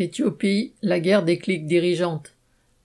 Éthiopie, 0.00 0.72
la 0.80 0.98
guerre 0.98 1.24
des 1.24 1.36
cliques 1.36 1.66
dirigeantes. 1.66 2.34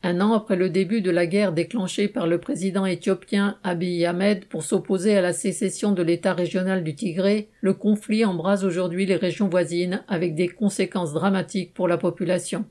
Un 0.04 0.19
an 0.19 0.33
après 0.33 0.58
le 0.58 0.69
début 0.69 0.99
de 0.99 1.11
la 1.11 1.26
guerre 1.26 1.53
déclenchée 1.53 2.10
par 2.10 2.27
le 2.27 2.40
président 2.40 2.85
éthiopien 2.85 3.57
Abiy 3.64 4.05
Ahmed 4.05 4.44
pour 4.46 4.63
s'opposer 4.63 5.15
à 5.17 5.21
la 5.21 5.31
sécession 5.31 5.93
de 5.93 6.04
l'État 6.04 6.33
régional 6.33 6.83
du 6.83 6.93
Tigré, 6.93 7.47
le 7.62 7.73
conflit 7.73 8.25
embrase 8.25 8.65
aujourd'hui 8.65 9.05
les 9.05 9.15
régions 9.15 9.47
voisines 9.47 10.04
avec 10.09 10.36
des 10.36 10.49
conséquences 10.49 11.13
dramatiques 11.13 11.73
pour 11.73 11.88
la 11.88 11.97
population. 11.97 12.65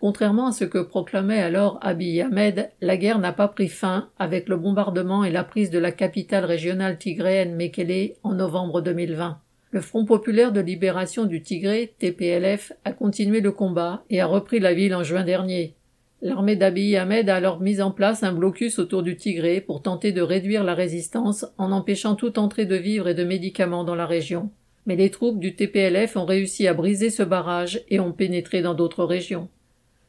Contrairement 0.00 0.46
à 0.46 0.52
ce 0.52 0.64
que 0.64 0.78
proclamait 0.78 1.42
alors 1.42 1.80
Abiy 1.82 2.20
Ahmed, 2.22 2.70
la 2.80 2.96
guerre 2.96 3.18
n'a 3.18 3.32
pas 3.32 3.48
pris 3.48 3.68
fin 3.68 4.10
avec 4.20 4.48
le 4.48 4.56
bombardement 4.56 5.24
et 5.24 5.32
la 5.32 5.42
prise 5.42 5.70
de 5.70 5.80
la 5.80 5.90
capitale 5.90 6.44
régionale 6.44 6.98
tigréenne 6.98 7.56
Mekele 7.56 8.12
en 8.22 8.34
novembre 8.34 8.80
2020. 8.80 9.40
Le 9.70 9.82
Front 9.82 10.06
populaire 10.06 10.52
de 10.52 10.60
libération 10.60 11.26
du 11.26 11.42
Tigré, 11.42 11.92
TPLF, 11.98 12.72
a 12.86 12.92
continué 12.92 13.42
le 13.42 13.52
combat 13.52 14.02
et 14.08 14.22
a 14.22 14.26
repris 14.26 14.60
la 14.60 14.72
ville 14.72 14.94
en 14.94 15.02
juin 15.02 15.24
dernier. 15.24 15.74
L'armée 16.22 16.56
d'Abiy 16.56 16.96
Ahmed 16.96 17.28
a 17.28 17.36
alors 17.36 17.60
mis 17.60 17.82
en 17.82 17.90
place 17.90 18.22
un 18.22 18.32
blocus 18.32 18.78
autour 18.78 19.02
du 19.02 19.14
Tigré 19.16 19.60
pour 19.60 19.82
tenter 19.82 20.10
de 20.10 20.22
réduire 20.22 20.64
la 20.64 20.74
résistance 20.74 21.44
en 21.58 21.70
empêchant 21.70 22.14
toute 22.14 22.38
entrée 22.38 22.64
de 22.64 22.76
vivres 22.76 23.08
et 23.08 23.14
de 23.14 23.24
médicaments 23.24 23.84
dans 23.84 23.94
la 23.94 24.06
région. 24.06 24.50
Mais 24.86 24.96
les 24.96 25.10
troupes 25.10 25.38
du 25.38 25.54
TPLF 25.54 26.16
ont 26.16 26.24
réussi 26.24 26.66
à 26.66 26.72
briser 26.72 27.10
ce 27.10 27.22
barrage 27.22 27.82
et 27.90 28.00
ont 28.00 28.12
pénétré 28.12 28.62
dans 28.62 28.74
d'autres 28.74 29.04
régions. 29.04 29.48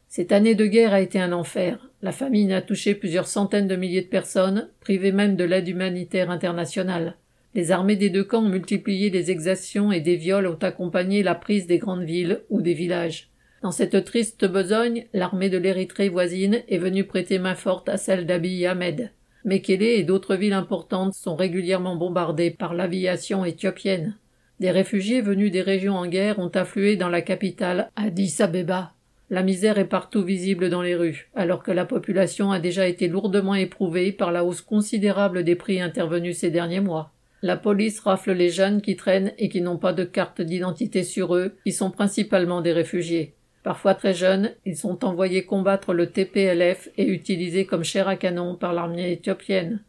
Cette 0.07 0.31
année 0.31 0.55
de 0.55 0.65
guerre 0.65 0.93
a 0.93 1.01
été 1.01 1.19
un 1.19 1.33
enfer. 1.33 1.89
La 2.01 2.13
famine 2.13 2.53
a 2.53 2.61
touché 2.61 2.95
plusieurs 2.95 3.27
centaines 3.27 3.67
de 3.67 3.75
milliers 3.75 4.01
de 4.01 4.07
personnes, 4.07 4.69
privées 4.79 5.11
même 5.11 5.35
de 5.35 5.43
l'aide 5.43 5.67
humanitaire 5.67 6.31
internationale. 6.31 7.17
Les 7.55 7.71
armées 7.71 7.95
des 7.95 8.09
deux 8.09 8.23
camps 8.23 8.43
ont 8.43 8.49
multiplié 8.49 9.09
les 9.09 9.31
exactions 9.31 9.91
et 9.91 10.01
des 10.01 10.15
viols 10.15 10.47
ont 10.47 10.59
accompagné 10.61 11.23
la 11.23 11.35
prise 11.35 11.65
des 11.65 11.79
grandes 11.79 12.03
villes 12.03 12.41
ou 12.49 12.61
des 12.61 12.73
villages. 12.73 13.29
Dans 13.63 13.71
cette 13.71 14.05
triste 14.05 14.45
besogne, 14.45 15.07
l'armée 15.13 15.49
de 15.49 15.57
l'Érythrée 15.57 16.09
voisine 16.09 16.61
est 16.69 16.77
venue 16.77 17.03
prêter 17.03 17.39
main 17.39 17.55
forte 17.55 17.89
à 17.89 17.97
celle 17.97 18.25
d'Abiy 18.25 18.65
Ahmed. 18.65 19.11
Mekele 19.45 19.83
et 19.83 20.03
d'autres 20.03 20.35
villes 20.35 20.53
importantes 20.53 21.13
sont 21.13 21.35
régulièrement 21.35 21.95
bombardées 21.95 22.51
par 22.51 22.73
l'aviation 22.73 23.43
éthiopienne. 23.43 24.15
Des 24.59 24.71
réfugiés 24.71 25.21
venus 25.21 25.51
des 25.51 25.61
régions 25.61 25.95
en 25.95 26.05
guerre 26.05 26.39
ont 26.39 26.49
afflué 26.49 26.97
dans 26.97 27.09
la 27.09 27.21
capitale, 27.21 27.89
Addis 27.95 28.35
Abeba. 28.39 28.93
La 29.29 29.43
misère 29.43 29.77
est 29.77 29.85
partout 29.85 30.23
visible 30.23 30.69
dans 30.69 30.81
les 30.81 30.95
rues, 30.95 31.29
alors 31.35 31.63
que 31.63 31.71
la 31.71 31.85
population 31.85 32.51
a 32.51 32.59
déjà 32.59 32.87
été 32.87 33.07
lourdement 33.07 33.55
éprouvée 33.55 34.11
par 34.11 34.31
la 34.31 34.43
hausse 34.43 34.61
considérable 34.61 35.43
des 35.43 35.55
prix 35.55 35.81
intervenus 35.81 36.37
ces 36.37 36.49
derniers 36.49 36.81
mois. 36.81 37.13
La 37.41 37.55
police 37.55 37.99
rafle 38.01 38.33
les 38.33 38.49
jeunes 38.49 38.81
qui 38.81 38.95
traînent 38.95 39.33
et 39.37 39.47
qui 39.47 39.61
n'ont 39.61 39.77
pas 39.77 39.93
de 39.93 40.03
carte 40.03 40.41
d'identité 40.41 41.03
sur 41.03 41.35
eux, 41.35 41.55
qui 41.63 41.71
sont 41.71 41.91
principalement 41.91 42.61
des 42.61 42.73
réfugiés. 42.73 43.33
Parfois 43.63 43.93
très 43.93 44.13
jeunes, 44.13 44.51
ils 44.65 44.77
sont 44.77 45.05
envoyés 45.05 45.45
combattre 45.45 45.93
le 45.93 46.07
TPLF 46.07 46.89
et 46.97 47.07
utilisés 47.07 47.65
comme 47.65 47.83
chair 47.83 48.07
à 48.07 48.15
canon 48.15 48.55
par 48.55 48.73
l'armée 48.73 49.11
éthiopienne. 49.11 49.81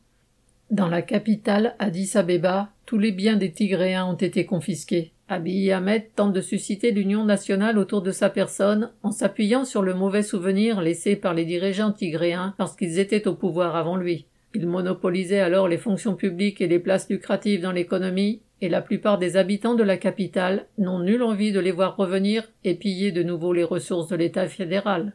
Dans 0.70 0.88
la 0.88 1.02
capitale, 1.02 1.74
Addis 1.80 2.12
Abeba, 2.14 2.70
tous 2.86 2.98
les 2.98 3.10
biens 3.10 3.36
des 3.36 3.50
Tigréens 3.50 4.06
ont 4.06 4.14
été 4.14 4.46
confisqués. 4.46 5.12
Abiy 5.28 5.70
Ahmed 5.70 6.04
tente 6.16 6.32
de 6.32 6.40
susciter 6.40 6.90
l'union 6.90 7.24
nationale 7.24 7.78
autour 7.78 8.02
de 8.02 8.10
sa 8.10 8.30
personne 8.30 8.90
en 9.04 9.12
s'appuyant 9.12 9.64
sur 9.64 9.82
le 9.82 9.94
mauvais 9.94 10.24
souvenir 10.24 10.80
laissé 10.80 11.14
par 11.14 11.34
les 11.34 11.44
dirigeants 11.44 11.92
tigréens 11.92 12.54
lorsqu'ils 12.58 12.98
étaient 12.98 13.28
au 13.28 13.34
pouvoir 13.34 13.76
avant 13.76 13.96
lui. 13.96 14.26
Il 14.54 14.66
monopolisait 14.66 15.40
alors 15.40 15.68
les 15.68 15.78
fonctions 15.78 16.16
publiques 16.16 16.60
et 16.60 16.66
les 16.66 16.78
places 16.78 17.08
lucratives 17.08 17.62
dans 17.62 17.72
l'économie, 17.72 18.40
et 18.60 18.68
la 18.68 18.82
plupart 18.82 19.18
des 19.18 19.36
habitants 19.36 19.74
de 19.74 19.82
la 19.82 19.96
capitale 19.96 20.66
n'ont 20.76 20.98
nulle 20.98 21.22
envie 21.22 21.52
de 21.52 21.60
les 21.60 21.70
voir 21.70 21.96
revenir 21.96 22.50
et 22.64 22.74
piller 22.74 23.12
de 23.12 23.22
nouveau 23.22 23.52
les 23.52 23.64
ressources 23.64 24.08
de 24.08 24.16
l'État 24.16 24.46
fédéral. 24.48 25.14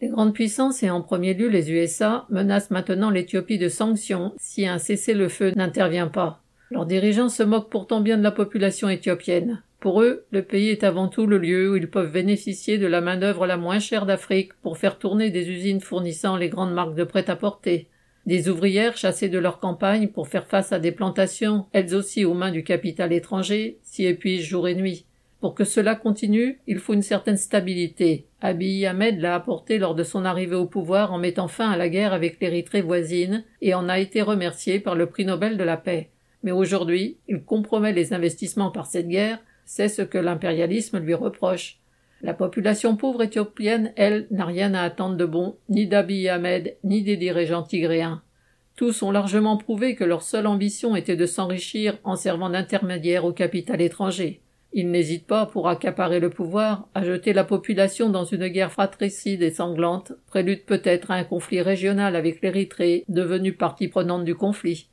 Les 0.00 0.08
grandes 0.08 0.32
puissances 0.32 0.82
et 0.82 0.90
en 0.90 1.02
premier 1.02 1.34
lieu 1.34 1.48
les 1.48 1.70
USA 1.70 2.26
menacent 2.30 2.70
maintenant 2.70 3.10
l'Éthiopie 3.10 3.58
de 3.58 3.68
sanctions 3.68 4.32
si 4.38 4.66
un 4.66 4.78
cessez-le-feu 4.78 5.52
n'intervient 5.56 6.08
pas. 6.08 6.42
Leurs 6.70 6.86
dirigeants 6.86 7.28
se 7.28 7.42
moquent 7.42 7.68
pourtant 7.68 8.00
bien 8.00 8.16
de 8.16 8.22
la 8.22 8.30
population 8.30 8.88
éthiopienne. 8.88 9.62
Pour 9.78 10.02
eux, 10.02 10.24
le 10.30 10.42
pays 10.42 10.68
est 10.68 10.84
avant 10.84 11.08
tout 11.08 11.26
le 11.26 11.38
lieu 11.38 11.70
où 11.70 11.76
ils 11.76 11.90
peuvent 11.90 12.12
bénéficier 12.12 12.78
de 12.78 12.86
la 12.86 13.00
main-d'œuvre 13.00 13.46
la 13.46 13.56
moins 13.56 13.78
chère 13.78 14.06
d'Afrique 14.06 14.52
pour 14.62 14.78
faire 14.78 14.98
tourner 14.98 15.30
des 15.30 15.50
usines 15.50 15.80
fournissant 15.80 16.36
les 16.36 16.48
grandes 16.48 16.74
marques 16.74 16.94
de 16.94 17.04
prêt-à-porter. 17.04 17.88
Des 18.26 18.48
ouvrières 18.48 18.96
chassées 18.96 19.28
de 19.28 19.38
leur 19.38 19.60
campagne 19.60 20.08
pour 20.08 20.28
faire 20.28 20.46
face 20.46 20.72
à 20.72 20.78
des 20.78 20.92
plantations, 20.92 21.66
elles 21.72 21.94
aussi 21.94 22.24
aux 22.24 22.34
mains 22.34 22.52
du 22.52 22.64
capital 22.64 23.12
étranger, 23.12 23.78
s'y 23.82 24.04
épuisent 24.04 24.44
jour 24.44 24.68
et 24.68 24.74
nuit. 24.74 25.06
Pour 25.40 25.54
que 25.54 25.64
cela 25.64 25.94
continue, 25.94 26.60
il 26.66 26.78
faut 26.78 26.92
une 26.92 27.02
certaine 27.02 27.38
stabilité. 27.38 28.26
Abiy 28.42 28.84
Ahmed 28.84 29.20
l'a 29.20 29.34
apporté 29.34 29.78
lors 29.78 29.94
de 29.94 30.04
son 30.04 30.26
arrivée 30.26 30.54
au 30.54 30.66
pouvoir 30.66 31.12
en 31.14 31.18
mettant 31.18 31.48
fin 31.48 31.70
à 31.70 31.78
la 31.78 31.88
guerre 31.88 32.12
avec 32.12 32.38
l'Érythrée 32.40 32.82
voisine 32.82 33.44
et 33.62 33.72
en 33.72 33.88
a 33.88 33.98
été 33.98 34.20
remercié 34.20 34.80
par 34.80 34.94
le 34.94 35.06
prix 35.06 35.24
Nobel 35.24 35.56
de 35.56 35.64
la 35.64 35.78
paix. 35.78 36.10
Mais 36.42 36.52
aujourd'hui, 36.52 37.16
il 37.26 37.42
compromet 37.42 37.92
les 37.92 38.12
investissements 38.12 38.70
par 38.70 38.86
cette 38.86 39.08
guerre, 39.08 39.38
c'est 39.64 39.88
ce 39.88 40.02
que 40.02 40.18
l'impérialisme 40.18 40.98
lui 40.98 41.14
reproche. 41.14 41.79
La 42.22 42.34
population 42.34 42.96
pauvre 42.96 43.22
éthiopienne, 43.22 43.92
elle, 43.96 44.26
n'a 44.30 44.44
rien 44.44 44.74
à 44.74 44.82
attendre 44.82 45.16
de 45.16 45.24
bon, 45.24 45.56
ni 45.70 45.86
d'Abiy 45.86 46.28
Ahmed, 46.28 46.76
ni 46.84 47.02
des 47.02 47.16
dirigeants 47.16 47.62
tigréens. 47.62 48.22
Tous 48.76 49.02
ont 49.02 49.10
largement 49.10 49.56
prouvé 49.56 49.94
que 49.94 50.04
leur 50.04 50.22
seule 50.22 50.46
ambition 50.46 50.96
était 50.96 51.16
de 51.16 51.26
s'enrichir 51.26 51.96
en 52.04 52.16
servant 52.16 52.50
d'intermédiaire 52.50 53.24
au 53.24 53.32
capital 53.32 53.80
étranger. 53.80 54.42
Ils 54.72 54.90
n'hésitent 54.90 55.26
pas, 55.26 55.46
pour 55.46 55.68
accaparer 55.68 56.20
le 56.20 56.30
pouvoir, 56.30 56.88
à 56.94 57.02
jeter 57.02 57.32
la 57.32 57.44
population 57.44 58.10
dans 58.10 58.24
une 58.24 58.48
guerre 58.48 58.70
fratricide 58.70 59.42
et 59.42 59.50
sanglante, 59.50 60.12
prélude 60.26 60.64
peut-être 60.64 61.10
à 61.10 61.14
un 61.14 61.24
conflit 61.24 61.62
régional 61.62 62.14
avec 62.14 62.42
l'Érythrée, 62.42 63.04
devenue 63.08 63.54
partie 63.54 63.88
prenante 63.88 64.24
du 64.24 64.34
conflit. 64.34 64.89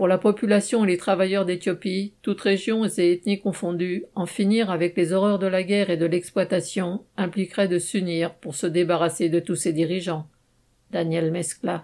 Pour 0.00 0.08
la 0.08 0.16
population 0.16 0.82
et 0.82 0.86
les 0.86 0.96
travailleurs 0.96 1.44
d'Éthiopie, 1.44 2.14
toutes 2.22 2.40
régions 2.40 2.86
et 2.86 3.12
ethnies 3.12 3.38
confondues, 3.38 4.06
en 4.14 4.24
finir 4.24 4.70
avec 4.70 4.96
les 4.96 5.12
horreurs 5.12 5.38
de 5.38 5.46
la 5.46 5.62
guerre 5.62 5.90
et 5.90 5.98
de 5.98 6.06
l'exploitation 6.06 7.04
impliquerait 7.18 7.68
de 7.68 7.78
s'unir 7.78 8.32
pour 8.36 8.54
se 8.54 8.66
débarrasser 8.66 9.28
de 9.28 9.40
tous 9.40 9.56
ces 9.56 9.74
dirigeants. 9.74 10.26
Daniel 10.90 11.30
Mescla. 11.30 11.78